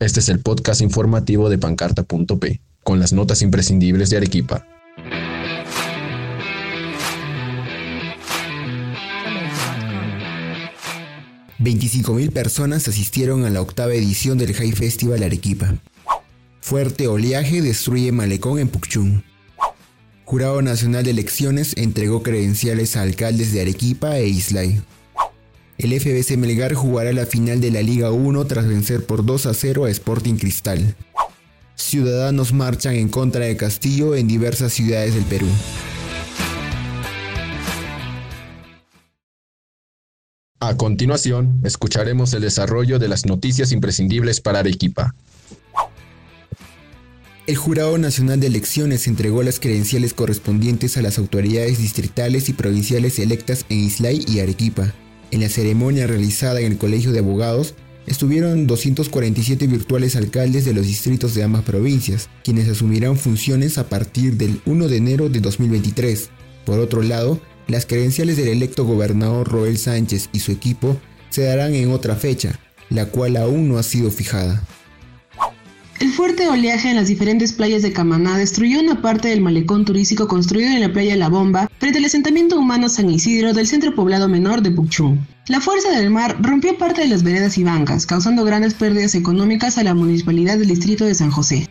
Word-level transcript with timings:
Este 0.00 0.20
es 0.20 0.30
el 0.30 0.40
podcast 0.40 0.80
informativo 0.80 1.50
de 1.50 1.58
pancarta.p, 1.58 2.62
con 2.82 3.00
las 3.00 3.12
notas 3.12 3.42
imprescindibles 3.42 4.08
de 4.08 4.16
Arequipa. 4.16 4.66
...25.000 11.58 12.32
personas 12.32 12.88
asistieron 12.88 13.44
a 13.44 13.50
la 13.50 13.60
octava 13.60 13.92
edición 13.92 14.38
del 14.38 14.54
High 14.54 14.72
Festival 14.72 15.22
Arequipa. 15.22 15.74
Fuerte 16.62 17.06
oleaje 17.06 17.60
destruye 17.60 18.10
malecón 18.10 18.58
en 18.58 18.68
Puchún. 18.68 19.22
Jurado 20.24 20.62
Nacional 20.62 21.04
de 21.04 21.10
Elecciones 21.10 21.76
entregó 21.76 22.22
credenciales 22.22 22.96
a 22.96 23.02
alcaldes 23.02 23.52
de 23.52 23.60
Arequipa 23.60 24.16
e 24.16 24.28
Islay. 24.28 24.80
El 25.82 25.98
FBC 25.98 26.36
Melgar 26.36 26.74
jugará 26.74 27.10
la 27.14 27.24
final 27.24 27.62
de 27.62 27.70
la 27.70 27.80
Liga 27.80 28.10
1 28.10 28.44
tras 28.44 28.68
vencer 28.68 29.06
por 29.06 29.24
2 29.24 29.46
a 29.46 29.54
0 29.54 29.86
a 29.86 29.90
Sporting 29.90 30.34
Cristal. 30.34 30.94
Ciudadanos 31.74 32.52
marchan 32.52 32.96
en 32.96 33.08
contra 33.08 33.46
de 33.46 33.56
Castillo 33.56 34.14
en 34.14 34.28
diversas 34.28 34.74
ciudades 34.74 35.14
del 35.14 35.24
Perú. 35.24 35.46
A 40.60 40.76
continuación, 40.76 41.62
escucharemos 41.64 42.34
el 42.34 42.42
desarrollo 42.42 42.98
de 42.98 43.08
las 43.08 43.24
noticias 43.24 43.72
imprescindibles 43.72 44.42
para 44.42 44.58
Arequipa. 44.58 45.14
El 47.46 47.56
Jurado 47.56 47.96
Nacional 47.96 48.38
de 48.38 48.48
Elecciones 48.48 49.06
entregó 49.06 49.42
las 49.42 49.58
credenciales 49.58 50.12
correspondientes 50.12 50.98
a 50.98 51.02
las 51.02 51.16
autoridades 51.16 51.78
distritales 51.78 52.50
y 52.50 52.52
provinciales 52.52 53.18
electas 53.18 53.64
en 53.70 53.78
Islay 53.78 54.26
y 54.28 54.40
Arequipa. 54.40 54.92
En 55.30 55.40
la 55.40 55.48
ceremonia 55.48 56.06
realizada 56.06 56.60
en 56.60 56.72
el 56.72 56.78
Colegio 56.78 57.12
de 57.12 57.20
Abogados, 57.20 57.74
estuvieron 58.06 58.66
247 58.66 59.66
virtuales 59.68 60.16
alcaldes 60.16 60.64
de 60.64 60.74
los 60.74 60.86
distritos 60.86 61.34
de 61.34 61.44
ambas 61.44 61.62
provincias, 61.62 62.28
quienes 62.42 62.68
asumirán 62.68 63.16
funciones 63.16 63.78
a 63.78 63.88
partir 63.88 64.36
del 64.36 64.60
1 64.66 64.88
de 64.88 64.96
enero 64.96 65.28
de 65.28 65.40
2023. 65.40 66.30
Por 66.64 66.80
otro 66.80 67.02
lado, 67.02 67.40
las 67.68 67.86
credenciales 67.86 68.36
del 68.36 68.48
electo 68.48 68.84
gobernador 68.84 69.48
Roel 69.48 69.78
Sánchez 69.78 70.28
y 70.32 70.40
su 70.40 70.50
equipo 70.50 70.96
se 71.30 71.44
darán 71.44 71.74
en 71.74 71.92
otra 71.92 72.16
fecha, 72.16 72.58
la 72.88 73.06
cual 73.06 73.36
aún 73.36 73.68
no 73.68 73.78
ha 73.78 73.84
sido 73.84 74.10
fijada. 74.10 74.66
El 76.00 76.12
fuerte 76.12 76.48
oleaje 76.48 76.88
en 76.88 76.96
las 76.96 77.08
diferentes 77.08 77.52
playas 77.52 77.82
de 77.82 77.92
Camaná 77.92 78.38
destruyó 78.38 78.80
una 78.80 79.02
parte 79.02 79.28
del 79.28 79.42
malecón 79.42 79.84
turístico 79.84 80.28
construido 80.28 80.70
en 80.70 80.80
la 80.80 80.90
playa 80.90 81.14
La 81.14 81.28
Bomba 81.28 81.70
frente 81.78 81.98
al 81.98 82.06
asentamiento 82.06 82.58
humano 82.58 82.88
San 82.88 83.10
Isidro 83.10 83.52
del 83.52 83.66
centro 83.66 83.94
poblado 83.94 84.26
menor 84.26 84.62
de 84.62 84.70
Puchún. 84.70 85.26
La 85.48 85.60
fuerza 85.60 85.90
del 85.90 86.08
mar 86.08 86.38
rompió 86.40 86.78
parte 86.78 87.02
de 87.02 87.08
las 87.08 87.22
veredas 87.22 87.58
y 87.58 87.64
bancas, 87.64 88.06
causando 88.06 88.44
grandes 88.44 88.72
pérdidas 88.72 89.14
económicas 89.14 89.76
a 89.76 89.84
la 89.84 89.92
municipalidad 89.92 90.56
del 90.56 90.68
distrito 90.68 91.04
de 91.04 91.14
San 91.14 91.30
José. 91.30 91.68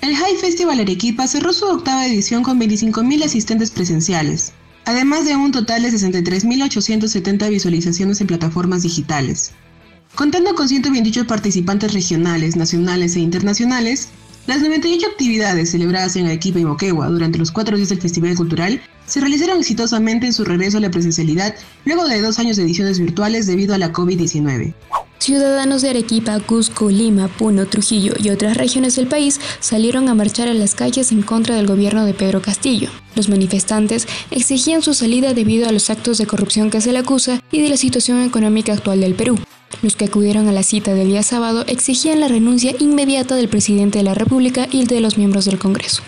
El 0.00 0.16
High 0.16 0.36
Festival 0.36 0.80
Arequipa 0.80 1.26
cerró 1.26 1.52
su 1.52 1.66
octava 1.66 2.06
edición 2.06 2.42
con 2.42 2.58
25.000 2.58 3.22
asistentes 3.22 3.70
presenciales, 3.70 4.54
además 4.86 5.26
de 5.26 5.36
un 5.36 5.52
total 5.52 5.82
de 5.82 5.90
63.870 5.90 7.50
visualizaciones 7.50 8.18
en 8.22 8.28
plataformas 8.28 8.82
digitales. 8.82 9.52
Contando 10.16 10.54
con 10.54 10.66
128 10.66 11.26
participantes 11.26 11.92
regionales, 11.92 12.56
nacionales 12.56 13.16
e 13.16 13.20
internacionales, 13.20 14.08
las 14.46 14.62
98 14.62 15.08
actividades 15.08 15.72
celebradas 15.72 16.16
en 16.16 16.24
Arequipa 16.24 16.58
y 16.58 16.64
Moquegua 16.64 17.08
durante 17.08 17.38
los 17.38 17.50
cuatro 17.50 17.76
días 17.76 17.90
del 17.90 18.00
Festival 18.00 18.34
Cultural 18.34 18.80
se 19.04 19.20
realizaron 19.20 19.58
exitosamente 19.58 20.24
en 20.24 20.32
su 20.32 20.46
regreso 20.46 20.78
a 20.78 20.80
la 20.80 20.90
presencialidad 20.90 21.54
luego 21.84 22.08
de 22.08 22.22
dos 22.22 22.38
años 22.38 22.56
de 22.56 22.62
ediciones 22.62 22.98
virtuales 22.98 23.46
debido 23.46 23.74
a 23.74 23.78
la 23.78 23.92
COVID-19. 23.92 24.72
Ciudadanos 25.18 25.82
de 25.82 25.90
Arequipa, 25.90 26.40
Cusco, 26.40 26.88
Lima, 26.88 27.28
Puno, 27.28 27.66
Trujillo 27.66 28.14
y 28.18 28.30
otras 28.30 28.56
regiones 28.56 28.96
del 28.96 29.08
país 29.08 29.38
salieron 29.60 30.08
a 30.08 30.14
marchar 30.14 30.48
a 30.48 30.54
las 30.54 30.74
calles 30.74 31.12
en 31.12 31.20
contra 31.20 31.56
del 31.56 31.66
gobierno 31.66 32.06
de 32.06 32.14
Pedro 32.14 32.40
Castillo. 32.40 32.88
Los 33.16 33.28
manifestantes 33.28 34.08
exigían 34.30 34.80
su 34.80 34.94
salida 34.94 35.34
debido 35.34 35.68
a 35.68 35.72
los 35.72 35.90
actos 35.90 36.16
de 36.16 36.26
corrupción 36.26 36.70
que 36.70 36.80
se 36.80 36.92
le 36.92 37.00
acusa 37.00 37.42
y 37.52 37.60
de 37.60 37.68
la 37.68 37.76
situación 37.76 38.22
económica 38.22 38.72
actual 38.72 39.02
del 39.02 39.14
Perú. 39.14 39.38
Los 39.82 39.96
que 39.96 40.06
acudieron 40.06 40.48
a 40.48 40.52
la 40.52 40.62
cita 40.62 40.94
del 40.94 41.08
día 41.08 41.22
sábado 41.22 41.64
exigían 41.66 42.20
la 42.20 42.28
renuncia 42.28 42.74
inmediata 42.78 43.36
del 43.36 43.48
presidente 43.48 43.98
de 43.98 44.04
la 44.04 44.14
República 44.14 44.66
y 44.70 44.86
de 44.86 45.00
los 45.00 45.18
miembros 45.18 45.44
del 45.44 45.58
Congreso. 45.58 46.02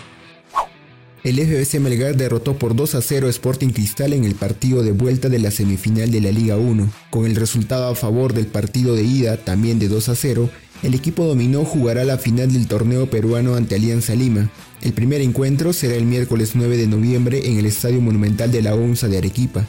El 1.23 1.37
FBC 1.37 1.79
Melgar 1.79 2.15
derrotó 2.15 2.57
por 2.57 2.75
2 2.75 2.95
a 2.95 3.01
0 3.01 3.27
a 3.27 3.29
Sporting 3.29 3.69
Cristal 3.69 4.13
en 4.13 4.23
el 4.23 4.35
partido 4.35 4.83
de 4.83 4.93
vuelta 4.93 5.27
de 5.27 5.39
la 5.39 5.51
semifinal 5.51 6.09
de 6.11 6.21
la 6.21 6.31
Liga 6.31 6.55
1. 6.57 6.89
Con 7.09 7.25
el 7.25 7.35
resultado 7.35 7.89
a 7.89 7.95
favor 7.95 8.33
del 8.33 8.47
partido 8.47 8.95
de 8.95 9.03
ida, 9.03 9.37
también 9.37 9.79
de 9.79 9.89
2 9.89 10.09
a 10.09 10.15
0, 10.15 10.49
el 10.81 10.93
equipo 10.93 11.25
dominó 11.25 11.65
jugará 11.65 12.05
la 12.05 12.17
final 12.17 12.51
del 12.53 12.67
torneo 12.67 13.09
peruano 13.09 13.55
ante 13.55 13.75
Alianza 13.75 14.15
Lima. 14.15 14.49
El 14.81 14.93
primer 14.93 15.19
encuentro 15.19 15.73
será 15.73 15.95
el 15.95 16.05
miércoles 16.05 16.51
9 16.55 16.77
de 16.77 16.87
noviembre 16.87 17.49
en 17.49 17.59
el 17.59 17.65
Estadio 17.65 17.99
Monumental 17.99 18.49
de 18.49 18.61
la 18.61 18.73
ONSA 18.73 19.09
de 19.09 19.17
Arequipa 19.17 19.65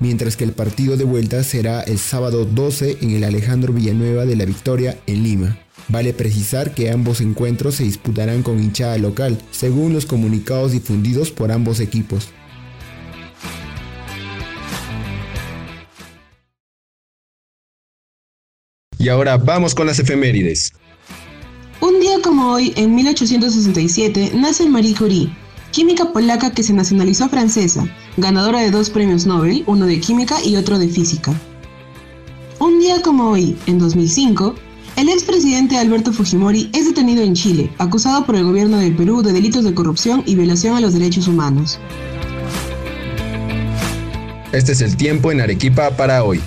mientras 0.00 0.36
que 0.36 0.44
el 0.44 0.52
partido 0.52 0.96
de 0.96 1.04
vuelta 1.04 1.44
será 1.44 1.82
el 1.82 1.98
sábado 1.98 2.44
12 2.44 2.98
en 3.02 3.10
el 3.10 3.24
Alejandro 3.24 3.72
Villanueva 3.72 4.26
de 4.26 4.36
la 4.36 4.44
Victoria 4.44 4.98
en 5.06 5.22
Lima. 5.22 5.58
Vale 5.88 6.12
precisar 6.12 6.74
que 6.74 6.90
ambos 6.90 7.20
encuentros 7.20 7.76
se 7.76 7.84
disputarán 7.84 8.42
con 8.42 8.58
hinchada 8.62 8.98
local, 8.98 9.38
según 9.50 9.92
los 9.92 10.06
comunicados 10.06 10.72
difundidos 10.72 11.30
por 11.30 11.52
ambos 11.52 11.80
equipos. 11.80 12.28
Y 18.98 19.08
ahora 19.08 19.38
vamos 19.38 19.74
con 19.74 19.86
las 19.86 19.98
efemérides. 19.98 20.72
Un 21.80 21.98
día 22.00 22.18
como 22.22 22.52
hoy, 22.52 22.74
en 22.76 22.94
1867, 22.94 24.32
nace 24.34 24.68
Marie 24.68 24.94
Curie, 24.94 25.30
química 25.72 26.12
polaca 26.12 26.50
que 26.50 26.62
se 26.62 26.72
nacionalizó 26.72 27.28
francesa, 27.28 27.86
ganadora 28.16 28.60
de 28.60 28.70
dos 28.70 28.90
premios 28.90 29.26
Nobel, 29.26 29.64
uno 29.66 29.86
de 29.86 30.00
química 30.00 30.36
y 30.44 30.56
otro 30.56 30.78
de 30.78 30.88
física. 30.88 31.32
Un 32.58 32.78
día 32.80 33.00
como 33.02 33.30
hoy, 33.30 33.56
en 33.66 33.78
2005, 33.78 34.54
el 34.96 35.08
expresidente 35.08 35.78
Alberto 35.78 36.12
Fujimori 36.12 36.68
es 36.74 36.86
detenido 36.86 37.22
en 37.22 37.34
Chile, 37.34 37.70
acusado 37.78 38.26
por 38.26 38.36
el 38.36 38.44
gobierno 38.44 38.78
del 38.78 38.94
Perú 38.94 39.22
de 39.22 39.32
delitos 39.32 39.64
de 39.64 39.72
corrupción 39.72 40.22
y 40.26 40.34
violación 40.34 40.76
a 40.76 40.80
los 40.80 40.92
derechos 40.92 41.26
humanos. 41.28 41.78
Este 44.52 44.72
es 44.72 44.80
el 44.80 44.96
tiempo 44.96 45.30
en 45.30 45.40
Arequipa 45.40 45.96
para 45.96 46.24
hoy. 46.24 46.40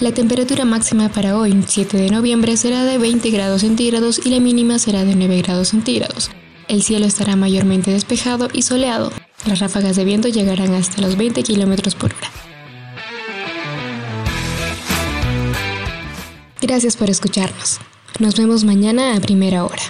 La 0.00 0.12
temperatura 0.12 0.64
máxima 0.64 1.08
para 1.08 1.36
hoy, 1.36 1.62
7 1.66 1.96
de 1.96 2.10
noviembre, 2.10 2.56
será 2.56 2.84
de 2.84 2.98
20 2.98 3.30
grados 3.30 3.62
centígrados 3.62 4.20
y 4.24 4.30
la 4.30 4.40
mínima 4.40 4.78
será 4.78 5.04
de 5.04 5.14
9 5.14 5.42
grados 5.42 5.68
centígrados. 5.68 6.30
El 6.68 6.82
cielo 6.82 7.06
estará 7.06 7.36
mayormente 7.36 7.90
despejado 7.90 8.48
y 8.52 8.62
soleado. 8.62 9.12
Las 9.46 9.58
ráfagas 9.58 9.96
de 9.96 10.04
viento 10.04 10.28
llegarán 10.28 10.72
hasta 10.74 11.02
los 11.02 11.16
20 11.16 11.42
km 11.42 11.94
por 11.94 12.14
hora. 12.14 12.30
Gracias 16.62 16.96
por 16.96 17.10
escucharnos. 17.10 17.80
Nos 18.18 18.36
vemos 18.36 18.64
mañana 18.64 19.14
a 19.14 19.20
primera 19.20 19.64
hora. 19.64 19.82